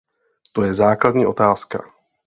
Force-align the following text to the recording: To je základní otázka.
To 0.51 0.63
je 0.63 0.73
základní 0.73 1.25
otázka. 1.25 1.83